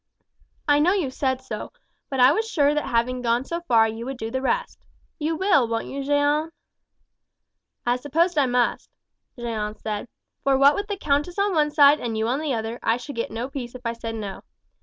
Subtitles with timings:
[0.67, 1.73] "I know you said so;
[2.09, 4.83] but I was sure that having gone so far you would do the rest.
[5.19, 6.49] You will, won't you, Jeanne?"
[7.85, 8.89] "I suppose I must,"
[9.37, 10.07] Jeanne said;
[10.43, 13.15] "for what with the countess on one side and you on the other, I should
[13.15, 14.41] get no peace if I said no.